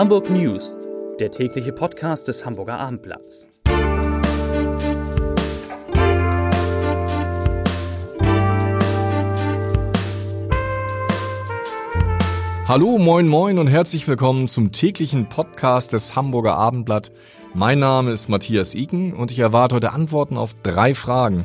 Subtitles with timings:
[0.00, 0.78] Hamburg News,
[1.18, 3.46] der tägliche Podcast des Hamburger Abendblatts.
[12.66, 17.12] Hallo, moin, moin und herzlich willkommen zum täglichen Podcast des Hamburger Abendblatt.
[17.52, 21.44] Mein Name ist Matthias Iken und ich erwarte heute Antworten auf drei Fragen.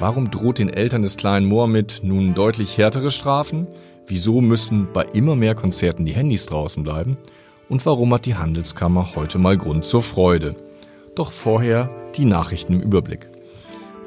[0.00, 3.68] Warum droht den Eltern des kleinen Mohammed nun deutlich härtere Strafen?
[4.08, 7.16] Wieso müssen bei immer mehr Konzerten die Handys draußen bleiben?
[7.72, 10.56] Und warum hat die Handelskammer heute mal Grund zur Freude?
[11.14, 13.26] Doch vorher die Nachrichten im Überblick.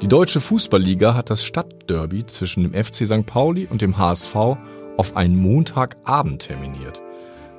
[0.00, 3.26] Die Deutsche Fußballliga hat das Stadtderby zwischen dem FC St.
[3.26, 7.02] Pauli und dem HSV auf einen Montagabend terminiert.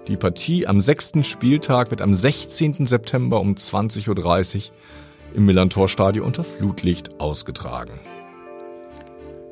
[0.07, 2.87] Die Partie am sechsten Spieltag wird am 16.
[2.87, 4.73] September um 20.30 Uhr
[5.35, 7.99] im Millantor-Stadion unter Flutlicht ausgetragen.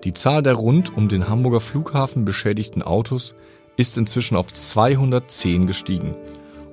[0.06, 3.36] Die Zahl der rund um den Hamburger Flughafen beschädigten Autos
[3.76, 6.16] ist inzwischen auf 210 gestiegen.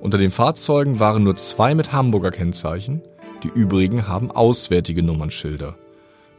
[0.03, 3.01] Unter den Fahrzeugen waren nur zwei mit Hamburger Kennzeichen,
[3.41, 5.75] die übrigen haben auswärtige Nummernschilder.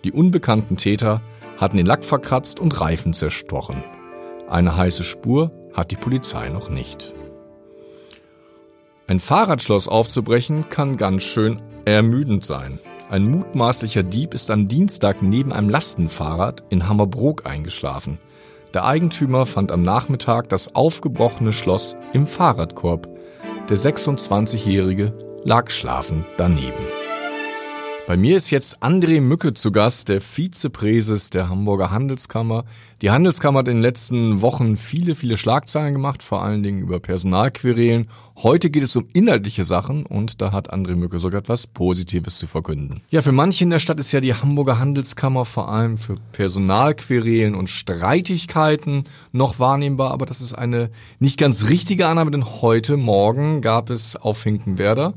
[0.05, 1.23] Die unbekannten Täter
[1.57, 3.83] hatten den Lack verkratzt und Reifen zerstochen.
[4.51, 7.15] Eine heiße Spur hat die Polizei noch nicht.
[9.07, 12.81] Ein Fahrradschloss aufzubrechen kann ganz schön ermüdend sein.
[13.09, 18.19] Ein mutmaßlicher Dieb ist am Dienstag neben einem Lastenfahrrad in Hammerbrook eingeschlafen.
[18.75, 23.14] Der Eigentümer fand am Nachmittag das aufgebrochene Schloss im Fahrradkorb.
[23.69, 27.04] Der 26-Jährige lag schlafend daneben.
[28.07, 32.67] Bei mir ist jetzt André Mücke zu Gast, der Vizepräses der Hamburger Handelskammer.
[33.01, 37.01] Die Handelskammer hat in den letzten Wochen viele, viele Schlagzeilen gemacht, vor allen Dingen über
[37.01, 38.11] Personalquerelen.
[38.37, 42.47] Heute geht es um inhaltliche Sachen und da hat André Mücke sogar etwas Positives zu
[42.47, 43.01] verkünden.
[43.09, 47.55] Ja, für manche in der Stadt ist ja die Hamburger Handelskammer vor allem für Personalquerelen
[47.55, 53.63] und Streitigkeiten noch wahrnehmbar, aber das ist eine nicht ganz richtige Annahme, denn heute Morgen
[53.63, 55.15] gab es auf Finkenwerder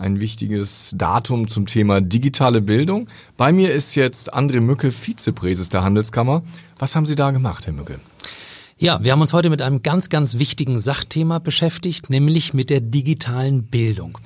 [0.00, 3.08] ein wichtiges Datum zum Thema digitale Bildung.
[3.36, 6.42] Bei mir ist jetzt André Mücke, Vizepräses der Handelskammer.
[6.78, 8.00] Was haben Sie da gemacht, Herr Mücke?
[8.82, 12.80] Ja, wir haben uns heute mit einem ganz, ganz wichtigen Sachthema beschäftigt, nämlich mit der
[12.80, 14.16] digitalen Bildung.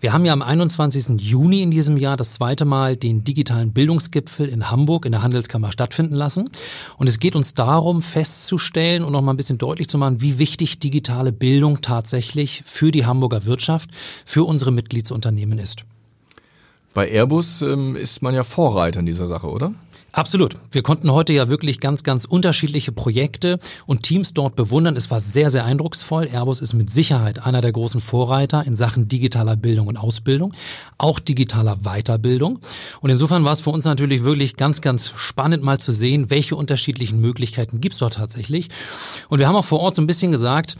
[0.00, 1.20] Wir haben ja am 21.
[1.20, 5.72] Juni in diesem Jahr das zweite Mal den digitalen Bildungsgipfel in Hamburg in der Handelskammer
[5.72, 6.48] stattfinden lassen.
[6.96, 10.38] Und es geht uns darum, festzustellen und noch mal ein bisschen deutlich zu machen, wie
[10.38, 13.90] wichtig digitale Bildung tatsächlich für die Hamburger Wirtschaft,
[14.24, 15.84] für unsere Mitgliedsunternehmen ist.
[16.94, 19.74] Bei Airbus ähm, ist man ja Vorreiter in dieser Sache, oder?
[20.12, 20.56] Absolut.
[20.70, 24.96] Wir konnten heute ja wirklich ganz, ganz unterschiedliche Projekte und Teams dort bewundern.
[24.96, 26.28] Es war sehr, sehr eindrucksvoll.
[26.32, 30.54] Airbus ist mit Sicherheit einer der großen Vorreiter in Sachen digitaler Bildung und Ausbildung,
[30.96, 32.60] auch digitaler Weiterbildung.
[33.00, 36.56] Und insofern war es für uns natürlich wirklich ganz, ganz spannend mal zu sehen, welche
[36.56, 38.68] unterschiedlichen Möglichkeiten gibt es dort tatsächlich.
[39.28, 40.76] Und wir haben auch vor Ort so ein bisschen gesagt,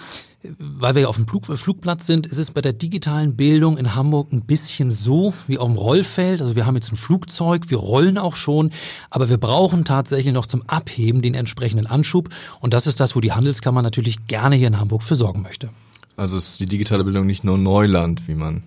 [0.58, 3.94] weil wir ja auf dem Flug, Flugplatz sind, ist es bei der digitalen Bildung in
[3.94, 6.40] Hamburg ein bisschen so wie auf dem Rollfeld.
[6.40, 8.70] Also wir haben jetzt ein Flugzeug, wir rollen auch schon,
[9.10, 12.28] aber wir brauchen tatsächlich noch zum Abheben den entsprechenden Anschub.
[12.60, 15.70] Und das ist das, wo die Handelskammer natürlich gerne hier in Hamburg für sorgen möchte.
[16.16, 18.62] Also ist die digitale Bildung nicht nur Neuland, wie man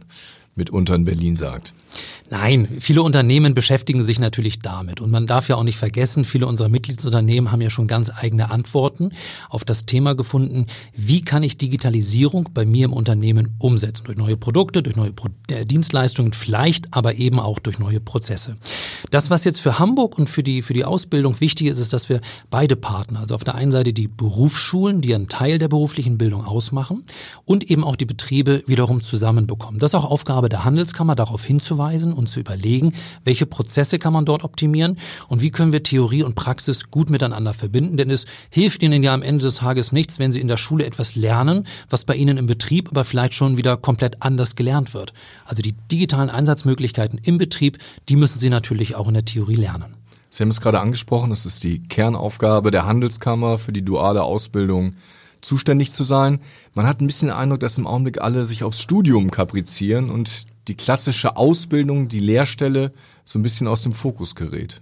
[0.56, 1.74] mitunter in Berlin sagt.
[2.32, 5.02] Nein, viele Unternehmen beschäftigen sich natürlich damit.
[5.02, 8.50] Und man darf ja auch nicht vergessen, viele unserer Mitgliedsunternehmen haben ja schon ganz eigene
[8.52, 9.10] Antworten
[9.50, 14.06] auf das Thema gefunden, wie kann ich Digitalisierung bei mir im Unternehmen umsetzen?
[14.06, 18.56] Durch neue Produkte, durch neue Pro äh, Dienstleistungen, vielleicht aber eben auch durch neue Prozesse.
[19.10, 22.08] Das, was jetzt für Hamburg und für die, für die Ausbildung wichtig ist, ist, dass
[22.08, 26.18] wir beide Partner, also auf der einen Seite die Berufsschulen, die einen Teil der beruflichen
[26.18, 27.04] Bildung ausmachen,
[27.44, 29.82] und eben auch die Betriebe wiederum zusammenbekommen.
[29.82, 32.94] Das ist auch Aufgabe der Handelskammer, darauf hinzuweisen und zu überlegen,
[33.26, 37.54] welche Prozesse kann man dort optimieren und wie können wir Theorie und Praxis gut miteinander
[37.54, 37.98] verbinden.
[37.98, 40.86] Denn es hilft Ihnen ja am Ende des Tages nichts, wenn Sie in der Schule
[40.86, 45.14] etwas lernen, was bei Ihnen im Betrieb aber vielleicht schon wieder komplett anders gelernt wird.
[45.46, 49.96] Also die digitalen Einsatzmöglichkeiten im Betrieb, die müssen Sie natürlich auch in der Theorie lernen.
[50.30, 54.96] Sie haben es gerade angesprochen, das ist die Kernaufgabe der Handelskammer für die duale Ausbildung
[55.42, 56.40] zuständig zu sein.
[56.74, 60.46] Man hat ein bisschen den Eindruck, dass im Augenblick alle sich aufs Studium kaprizieren und
[60.68, 62.92] die klassische Ausbildung, die Lehrstelle
[63.24, 64.82] so ein bisschen aus dem Fokus gerät.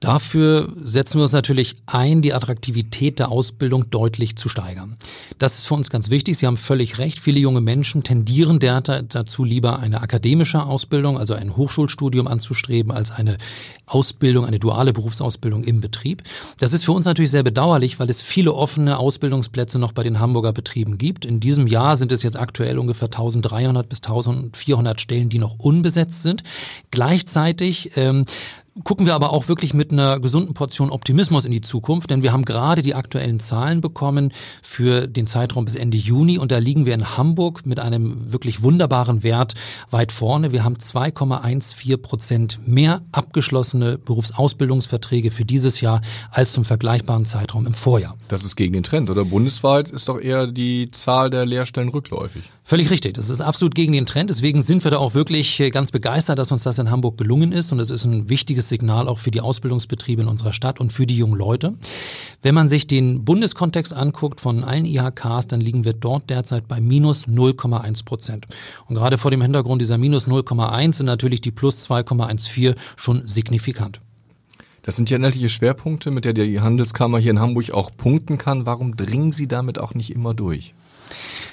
[0.00, 4.96] Dafür setzen wir uns natürlich ein, die Attraktivität der Ausbildung deutlich zu steigern.
[5.36, 6.38] Das ist für uns ganz wichtig.
[6.38, 7.20] Sie haben völlig recht.
[7.20, 13.10] Viele junge Menschen tendieren derzeit dazu, lieber eine akademische Ausbildung, also ein Hochschulstudium anzustreben, als
[13.10, 13.36] eine
[13.84, 16.22] Ausbildung, eine duale Berufsausbildung im Betrieb.
[16.58, 20.18] Das ist für uns natürlich sehr bedauerlich, weil es viele offene Ausbildungsplätze noch bei den
[20.18, 21.26] Hamburger Betrieben gibt.
[21.26, 26.22] In diesem Jahr sind es jetzt aktuell ungefähr 1300 bis 1400 Stellen, die noch unbesetzt
[26.22, 26.42] sind.
[26.90, 28.24] Gleichzeitig ähm,
[28.84, 32.32] gucken wir aber auch wirklich mit einer gesunden Portion Optimismus in die Zukunft, denn wir
[32.32, 34.32] haben gerade die aktuellen Zahlen bekommen
[34.62, 38.62] für den Zeitraum bis Ende Juni und da liegen wir in Hamburg mit einem wirklich
[38.62, 39.54] wunderbaren Wert
[39.90, 40.52] weit vorne.
[40.52, 46.00] Wir haben 2,14 Prozent mehr abgeschlossene Berufsausbildungsverträge für dieses Jahr
[46.30, 48.16] als zum vergleichbaren Zeitraum im Vorjahr.
[48.28, 49.24] Das ist gegen den Trend, oder?
[49.24, 52.44] Bundesweit ist doch eher die Zahl der Lehrstellen rückläufig.
[52.70, 53.14] Völlig richtig.
[53.14, 54.30] Das ist absolut gegen den Trend.
[54.30, 57.50] Deswegen sind wir da auch wirklich äh, ganz begeistert, dass uns das in Hamburg gelungen
[57.50, 57.72] ist.
[57.72, 61.04] Und es ist ein wichtiges Signal auch für die Ausbildungsbetriebe in unserer Stadt und für
[61.04, 61.74] die jungen Leute.
[62.42, 66.80] Wenn man sich den Bundeskontext anguckt von allen IHKs, dann liegen wir dort derzeit bei
[66.80, 68.46] minus 0,1 Prozent.
[68.86, 74.00] Und gerade vor dem Hintergrund dieser minus 0,1 sind natürlich die plus 2,14 schon signifikant.
[74.82, 78.64] Das sind ja inhaltliche Schwerpunkte, mit der die Handelskammer hier in Hamburg auch punkten kann.
[78.64, 80.72] Warum dringen Sie damit auch nicht immer durch?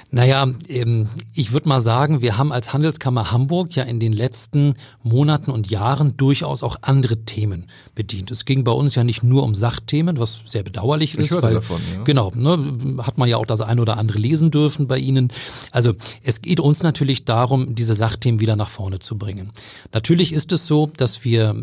[0.09, 4.75] Naja, ähm, ich würde mal sagen, wir haben als Handelskammer Hamburg ja in den letzten
[5.03, 8.31] Monaten und Jahren durchaus auch andere Themen bedient.
[8.31, 11.31] Es ging bei uns ja nicht nur um Sachthemen, was sehr bedauerlich ich ist.
[11.31, 12.03] Hörte weil, davon, ja.
[12.03, 15.31] Genau, ne, hat man ja auch das ein oder andere lesen dürfen bei Ihnen.
[15.71, 15.93] Also
[16.23, 19.51] es geht uns natürlich darum, diese Sachthemen wieder nach vorne zu bringen.
[19.93, 21.55] Natürlich ist es so, dass wir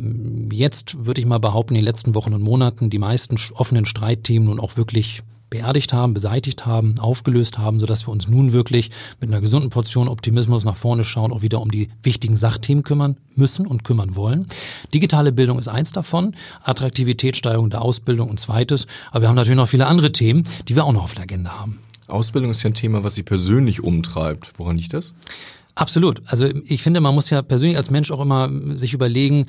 [0.53, 4.49] jetzt, würde ich mal behaupten, in den letzten Wochen und Monaten die meisten offenen Streitthemen
[4.49, 5.23] nun auch wirklich
[5.55, 8.91] beerdigt haben, beseitigt haben, aufgelöst haben, sodass wir uns nun wirklich
[9.21, 13.17] mit einer gesunden Portion Optimismus nach vorne schauen, auch wieder um die wichtigen Sachthemen kümmern
[13.37, 14.49] müssen und kümmern wollen.
[14.93, 16.35] Digitale Bildung ist eins davon,
[16.65, 20.85] Attraktivitätssteigerung der Ausbildung ein zweites, aber wir haben natürlich noch viele andere Themen, die wir
[20.85, 21.79] auch noch auf der Agenda haben.
[22.09, 24.59] Ausbildung ist ja ein Thema, was Sie persönlich umtreibt.
[24.59, 25.15] Woran liegt das?
[25.77, 26.23] Absolut.
[26.27, 29.47] Also ich finde, man muss ja persönlich als Mensch auch immer sich überlegen,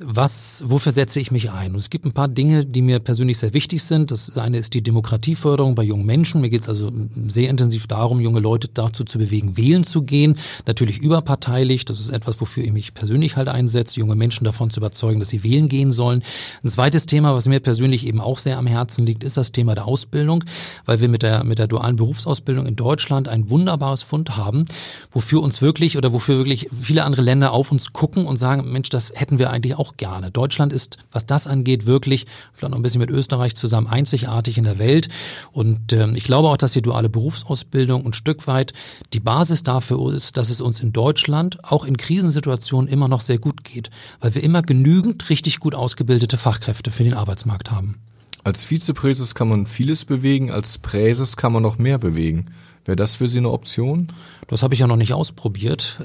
[0.00, 1.70] was, wofür setze ich mich ein?
[1.70, 4.10] Und es gibt ein paar Dinge, die mir persönlich sehr wichtig sind.
[4.10, 6.40] Das eine ist die Demokratieförderung bei jungen Menschen.
[6.40, 6.90] Mir geht es also
[7.28, 10.36] sehr intensiv darum, junge Leute dazu zu bewegen, wählen zu gehen.
[10.66, 11.84] Natürlich überparteilich.
[11.84, 15.28] Das ist etwas, wofür ich mich persönlich halt einsetze, junge Menschen davon zu überzeugen, dass
[15.28, 16.24] sie wählen gehen sollen.
[16.64, 19.76] Ein zweites Thema, was mir persönlich eben auch sehr am Herzen liegt, ist das Thema
[19.76, 20.42] der Ausbildung,
[20.86, 24.64] weil wir mit der, mit der dualen Berufsausbildung in Deutschland ein wunderbares Fund haben,
[25.12, 28.88] wofür uns wirklich oder wofür wirklich viele andere Länder auf uns gucken und sagen, Mensch,
[28.88, 30.30] das hätten wir eigentlich auch auch gerne.
[30.30, 34.64] Deutschland ist, was das angeht, wirklich, vielleicht noch ein bisschen mit Österreich zusammen, einzigartig in
[34.64, 35.08] der Welt.
[35.52, 38.72] Und ähm, ich glaube auch, dass die duale Berufsausbildung ein Stück weit
[39.12, 43.38] die Basis dafür ist, dass es uns in Deutschland auch in Krisensituationen immer noch sehr
[43.38, 43.90] gut geht,
[44.20, 48.00] weil wir immer genügend richtig gut ausgebildete Fachkräfte für den Arbeitsmarkt haben.
[48.42, 52.46] Als Vizepräses kann man vieles bewegen, als Präses kann man noch mehr bewegen.
[52.84, 54.08] Wäre das für Sie eine Option?
[54.48, 55.98] Das habe ich ja noch nicht ausprobiert.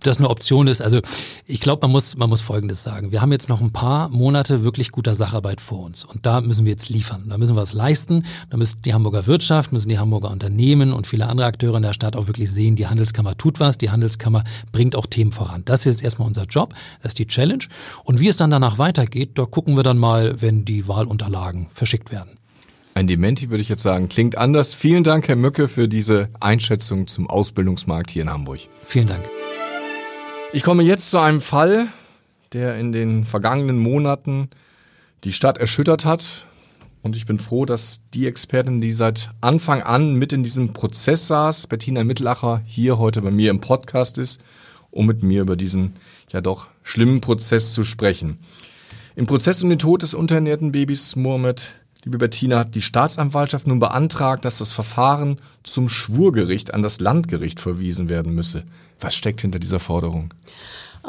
[0.00, 0.80] Ob das eine Option ist.
[0.80, 1.02] Also
[1.44, 3.12] ich glaube, man muss, man muss Folgendes sagen.
[3.12, 6.06] Wir haben jetzt noch ein paar Monate wirklich guter Sacharbeit vor uns.
[6.06, 7.26] Und da müssen wir jetzt liefern.
[7.28, 8.24] Da müssen wir was leisten.
[8.48, 11.92] Da müssen die Hamburger Wirtschaft, müssen die Hamburger Unternehmen und viele andere Akteure in der
[11.92, 13.76] Stadt auch wirklich sehen, die Handelskammer tut was.
[13.76, 14.42] Die Handelskammer
[14.72, 15.66] bringt auch Themen voran.
[15.66, 16.72] Das ist erstmal unser Job.
[17.02, 17.64] Das ist die Challenge.
[18.02, 22.10] Und wie es dann danach weitergeht, da gucken wir dann mal, wenn die Wahlunterlagen verschickt
[22.10, 22.38] werden.
[22.94, 24.72] Ein Dementi würde ich jetzt sagen, klingt anders.
[24.72, 28.60] Vielen Dank, Herr Möcke, für diese Einschätzung zum Ausbildungsmarkt hier in Hamburg.
[28.86, 29.28] Vielen Dank.
[30.52, 31.86] Ich komme jetzt zu einem Fall,
[32.52, 34.50] der in den vergangenen Monaten
[35.22, 36.46] die Stadt erschüttert hat.
[37.02, 41.28] Und ich bin froh, dass die Expertin, die seit Anfang an mit in diesem Prozess
[41.28, 44.42] saß, Bettina Mittlacher, hier heute bei mir im Podcast ist,
[44.90, 45.94] um mit mir über diesen
[46.30, 48.40] ja doch schlimmen Prozess zu sprechen.
[49.14, 51.74] Im Prozess um den Tod des unterernährten Babys Mohammed
[52.04, 57.60] Liebe Bettina, hat die Staatsanwaltschaft nun beantragt, dass das Verfahren zum Schwurgericht an das Landgericht
[57.60, 58.64] verwiesen werden müsse.
[59.00, 60.32] Was steckt hinter dieser Forderung?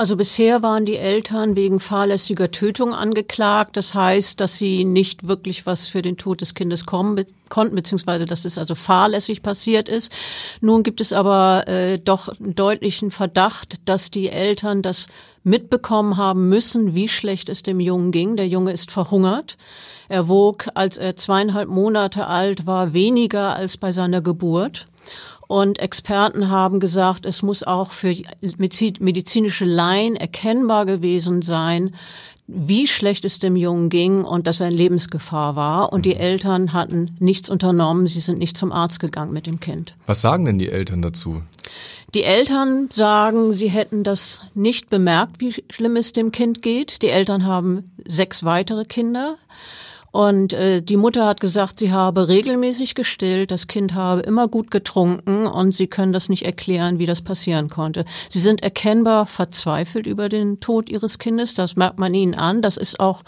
[0.02, 3.78] Also bisher waren die Eltern wegen fahrlässiger Tötung angeklagt.
[3.78, 8.26] Das heißt, dass sie nicht wirklich was für den Tod des Kindes kommen konnten, beziehungsweise
[8.26, 10.12] dass es also fahrlässig passiert ist.
[10.60, 15.06] Nun gibt es aber äh, doch einen deutlichen Verdacht, dass die Eltern das
[15.44, 18.38] mitbekommen haben müssen, wie schlecht es dem Jungen ging.
[18.38, 19.56] Der Junge ist verhungert.
[20.10, 24.88] Er wog, als er zweieinhalb Monate alt war, weniger als bei seiner Geburt.
[25.52, 31.94] Und Experten haben gesagt, es muss auch für medizinische Laien erkennbar gewesen sein,
[32.48, 35.92] wie schlecht es dem Jungen ging und dass er in Lebensgefahr war.
[35.92, 38.08] Und die Eltern hatten nichts unternommen.
[38.08, 39.94] Sie sind nicht zum Arzt gegangen mit dem Kind.
[40.06, 41.42] Was sagen denn die Eltern dazu?
[42.14, 47.02] Die Eltern sagen, sie hätten das nicht bemerkt, wie schlimm es dem Kind geht.
[47.02, 49.36] Die Eltern haben sechs weitere Kinder.
[50.12, 54.70] Und äh, die Mutter hat gesagt, sie habe regelmäßig gestillt, das Kind habe immer gut
[54.70, 58.04] getrunken und sie können das nicht erklären, wie das passieren konnte.
[58.28, 62.62] Sie sind erkennbar verzweifelt über den Tod ihres Kindes, das merkt man ihnen an.
[62.62, 63.24] Das ist auch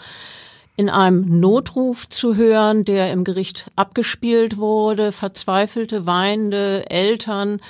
[0.76, 7.60] in einem Notruf zu hören, der im Gericht abgespielt wurde, verzweifelte, weinende Eltern,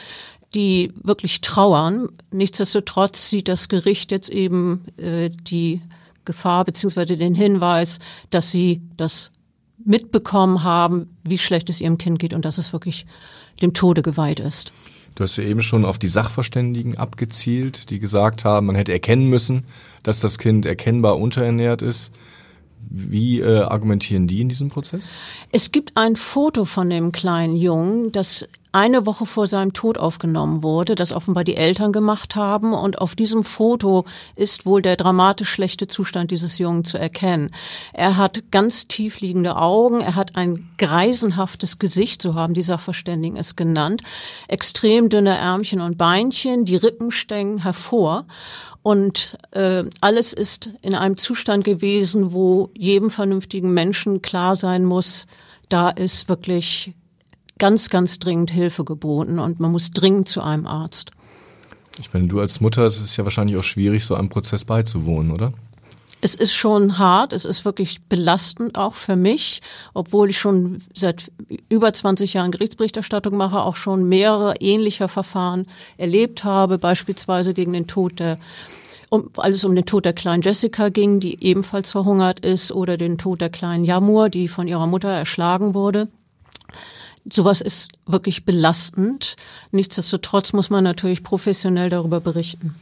[0.54, 2.08] die wirklich trauern.
[2.30, 5.82] Nichtsdestotrotz sieht das Gericht jetzt eben äh, die
[6.24, 7.98] Gefahr beziehungsweise den Hinweis,
[8.30, 9.32] dass sie das
[9.84, 13.06] mitbekommen haben, wie schlecht es ihrem Kind geht und dass es wirklich
[13.62, 14.72] dem Tode geweiht ist.
[15.14, 19.28] Du hast ja eben schon auf die Sachverständigen abgezielt, die gesagt haben, man hätte erkennen
[19.28, 19.64] müssen,
[20.02, 22.12] dass das Kind erkennbar unterernährt ist.
[22.90, 25.10] Wie äh, argumentieren die in diesem Prozess?
[25.52, 30.62] Es gibt ein Foto von dem kleinen Jungen, das eine Woche vor seinem Tod aufgenommen
[30.62, 32.72] wurde, das offenbar die Eltern gemacht haben.
[32.72, 34.04] Und auf diesem Foto
[34.34, 37.50] ist wohl der dramatisch schlechte Zustand dieses Jungen zu erkennen.
[37.92, 43.38] Er hat ganz tief liegende Augen, er hat ein greisenhaftes Gesicht, so haben die Sachverständigen
[43.38, 44.02] es genannt,
[44.48, 48.26] extrem dünne Ärmchen und Beinchen, die Rippen stängen hervor.
[48.82, 55.26] Und äh, alles ist in einem Zustand gewesen, wo jedem vernünftigen Menschen klar sein muss,
[55.68, 56.92] da ist wirklich
[57.64, 61.12] ganz, ganz dringend Hilfe geboten und man muss dringend zu einem Arzt.
[61.98, 65.32] Ich meine, du als Mutter, es ist ja wahrscheinlich auch schwierig, so einem Prozess beizuwohnen,
[65.32, 65.54] oder?
[66.20, 69.62] Es ist schon hart, es ist wirklich belastend auch für mich,
[69.94, 71.32] obwohl ich schon seit
[71.70, 75.64] über 20 Jahren Gerichtsberichterstattung mache, auch schon mehrere ähnlicher Verfahren
[75.96, 78.36] erlebt habe, beispielsweise gegen den Tod der
[79.08, 82.98] um, als es um den Tod der kleinen Jessica ging, die ebenfalls verhungert ist, oder
[82.98, 86.08] den Tod der kleinen Jamur, die von ihrer Mutter erschlagen wurde.
[87.30, 89.36] Sowas ist wirklich belastend.
[89.70, 92.74] Nichtsdestotrotz muss man natürlich professionell darüber berichten.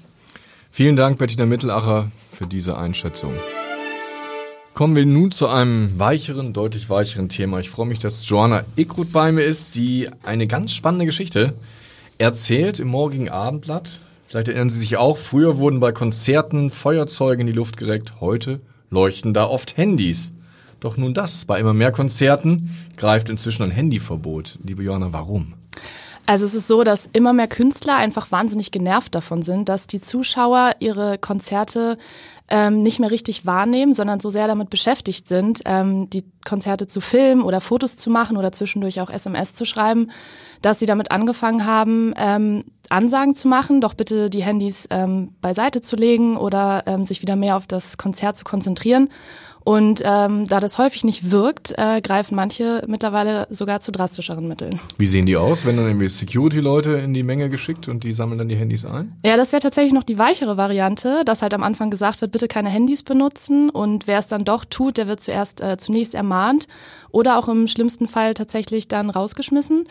[0.71, 3.35] Vielen Dank, Bettina Mittelacher, für diese Einschätzung.
[4.75, 7.61] Kommen wir nun zu einem weicheren, deutlich weicheren Thema.
[7.61, 11.53] Ich freue mich, dass Joanna Ickruth bei mir ist, die eine ganz spannende Geschichte
[12.17, 14.01] erzählt im morgigen Abendblatt.
[14.29, 18.61] Vielleicht erinnern Sie sich auch, früher wurden bei Konzerten Feuerzeuge in die Luft gereckt, heute
[18.89, 20.33] leuchten da oft Handys.
[20.83, 24.59] Doch nun das, bei immer mehr Konzerten greift inzwischen ein Handyverbot.
[24.65, 25.55] Liebe Johanna, warum?
[26.27, 30.01] Also es ist so, dass immer mehr Künstler einfach wahnsinnig genervt davon sind, dass die
[30.01, 31.99] Zuschauer ihre Konzerte
[32.49, 37.01] ähm, nicht mehr richtig wahrnehmen, sondern so sehr damit beschäftigt sind, ähm, die Konzerte zu
[37.01, 40.11] filmen oder Fotos zu machen oder zwischendurch auch SMS zu schreiben,
[40.62, 45.81] dass sie damit angefangen haben, ähm, Ansagen zu machen, doch bitte die Handys ähm, beiseite
[45.81, 49.09] zu legen oder ähm, sich wieder mehr auf das Konzert zu konzentrieren.
[49.64, 54.81] Und ähm, da das häufig nicht wirkt, äh, greifen manche mittlerweile sogar zu drastischeren Mitteln.
[54.99, 55.64] Wie sehen die aus?
[55.64, 59.12] Wenn dann irgendwie Security-Leute in die Menge geschickt und die sammeln dann die Handys ein?
[59.25, 62.49] Ja, das wäre tatsächlich noch die weichere Variante, dass halt am Anfang gesagt wird, bitte
[62.49, 66.66] keine Handys benutzen und wer es dann doch tut, der wird zuerst äh, zunächst ermahnt
[67.11, 69.85] oder auch im schlimmsten Fall tatsächlich dann rausgeschmissen.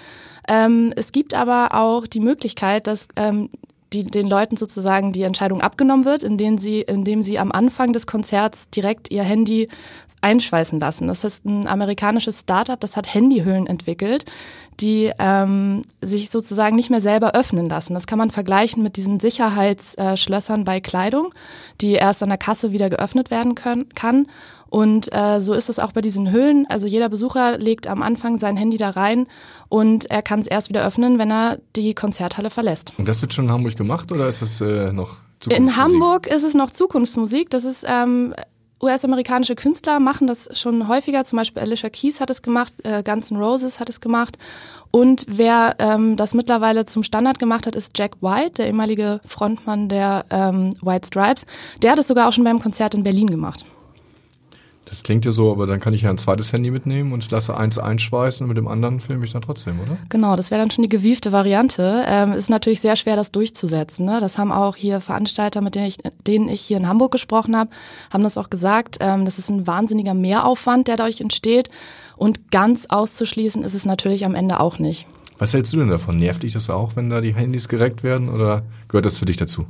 [0.48, 3.50] Ähm, es gibt aber auch die Möglichkeit, dass ähm,
[3.94, 8.08] die, den Leuten sozusagen die Entscheidung abgenommen wird, indem sie, indem sie am Anfang des
[8.08, 9.68] Konzerts direkt ihr Handy
[10.22, 11.08] einschweißen lassen.
[11.08, 14.26] Das ist ein amerikanisches Startup, das hat Handyhüllen entwickelt,
[14.80, 17.94] die ähm, sich sozusagen nicht mehr selber öffnen lassen.
[17.94, 21.34] Das kann man vergleichen mit diesen Sicherheitsschlössern bei Kleidung,
[21.82, 24.28] die erst an der Kasse wieder geöffnet werden können, kann.
[24.70, 26.66] Und äh, so ist es auch bei diesen Hüllen.
[26.70, 29.28] Also jeder Besucher legt am Anfang sein Handy da rein
[29.68, 32.94] und er kann es erst wieder öffnen, wenn er die Konzerthalle verlässt.
[32.98, 35.58] Und das wird schon in Hamburg gemacht oder ist es äh, noch Zukunftsmusik?
[35.58, 37.50] In Hamburg ist es noch Zukunftsmusik.
[37.50, 38.34] Das ist ähm,
[38.82, 41.24] US-amerikanische Künstler machen das schon häufiger.
[41.24, 44.38] Zum Beispiel Alicia Keys hat es gemacht, äh, Guns N' Roses hat es gemacht.
[44.92, 49.88] Und wer ähm, das mittlerweile zum Standard gemacht hat, ist Jack White, der ehemalige Frontmann
[49.88, 51.46] der ähm, White Stripes.
[51.82, 53.66] Der hat es sogar auch schon beim Konzert in Berlin gemacht.
[54.92, 57.56] Das klingt ja so, aber dann kann ich ja ein zweites Handy mitnehmen und lasse
[57.56, 59.98] eins einschweißen und mit dem anderen filme ich dann trotzdem, oder?
[60.10, 62.04] Genau, das wäre dann schon die gewiefte Variante.
[62.06, 64.06] Ähm, ist natürlich sehr schwer, das durchzusetzen.
[64.06, 64.20] Ne?
[64.20, 67.70] Das haben auch hier Veranstalter, mit denen ich, denen ich hier in Hamburg gesprochen habe,
[68.12, 68.98] haben das auch gesagt.
[69.00, 71.70] Ähm, das ist ein wahnsinniger Mehraufwand, der dadurch entsteht.
[72.18, 75.08] Und ganz auszuschließen ist es natürlich am Ende auch nicht.
[75.38, 76.20] Was hältst du denn davon?
[76.20, 79.38] Nervt dich das auch, wenn da die Handys gereckt werden oder gehört das für dich
[79.38, 79.66] dazu?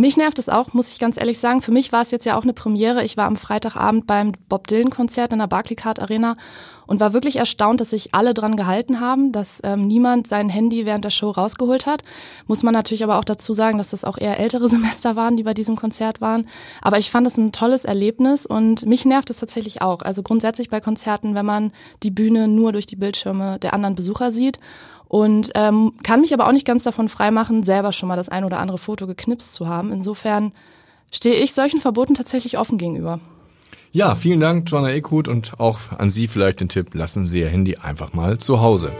[0.00, 1.60] Mich nervt es auch, muss ich ganz ehrlich sagen.
[1.60, 3.04] Für mich war es jetzt ja auch eine Premiere.
[3.04, 6.38] Ich war am Freitagabend beim Bob Dylan-Konzert in der Barclaycard Arena
[6.86, 10.86] und war wirklich erstaunt, dass sich alle dran gehalten haben, dass ähm, niemand sein Handy
[10.86, 12.02] während der Show rausgeholt hat.
[12.46, 15.42] Muss man natürlich aber auch dazu sagen, dass das auch eher ältere Semester waren, die
[15.42, 16.48] bei diesem Konzert waren.
[16.80, 20.00] Aber ich fand es ein tolles Erlebnis und mich nervt es tatsächlich auch.
[20.00, 24.32] Also grundsätzlich bei Konzerten, wenn man die Bühne nur durch die Bildschirme der anderen Besucher
[24.32, 24.58] sieht
[25.10, 28.44] und ähm, kann mich aber auch nicht ganz davon freimachen, selber schon mal das ein
[28.44, 29.90] oder andere Foto geknipst zu haben.
[29.90, 30.52] Insofern
[31.10, 33.18] stehe ich solchen Verboten tatsächlich offen gegenüber.
[33.90, 37.48] Ja, vielen Dank, Joanna Eckhuth, und auch an Sie vielleicht den Tipp, lassen Sie Ihr
[37.48, 38.92] Handy einfach mal zu Hause.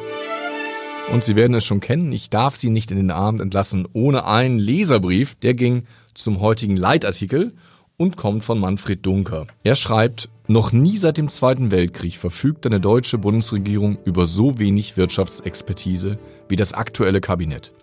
[1.12, 4.25] Und Sie werden es schon kennen, ich darf Sie nicht in den Abend entlassen ohne
[4.25, 5.37] einen Leserbrief.
[5.37, 7.55] Der ging zum heutigen Leitartikel
[8.00, 9.47] und kommt von Manfred Dunker.
[9.62, 14.97] Er schreibt, noch nie seit dem Zweiten Weltkrieg verfügt eine deutsche Bundesregierung über so wenig
[14.97, 17.75] Wirtschaftsexpertise wie das aktuelle Kabinett.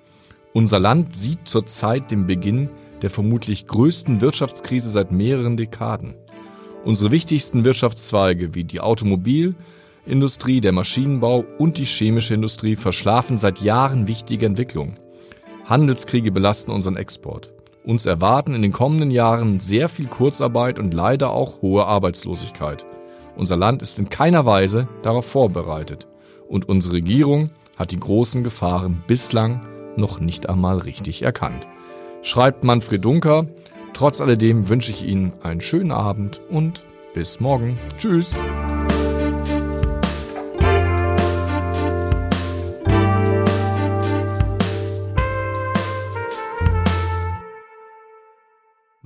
[0.53, 2.71] Unser Land sieht zurzeit den Beginn
[3.03, 6.15] der vermutlich größten Wirtschaftskrise seit mehreren Dekaden.
[6.83, 14.07] Unsere wichtigsten Wirtschaftszweige wie die Automobilindustrie, der Maschinenbau und die chemische Industrie verschlafen seit Jahren
[14.07, 14.97] wichtige Entwicklungen.
[15.65, 17.53] Handelskriege belasten unseren Export.
[17.87, 22.85] Uns erwarten in den kommenden Jahren sehr viel Kurzarbeit und leider auch hohe Arbeitslosigkeit.
[23.37, 26.05] Unser Land ist in keiner Weise darauf vorbereitet.
[26.49, 29.65] Und unsere Regierung hat die großen Gefahren bislang
[29.95, 31.65] noch nicht einmal richtig erkannt.
[32.23, 33.45] Schreibt Manfred Dunker.
[33.93, 37.79] Trotz alledem wünsche ich Ihnen einen schönen Abend und bis morgen.
[37.97, 38.37] Tschüss.